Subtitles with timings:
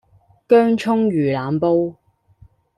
[0.47, 1.95] 薑蔥魚腩煲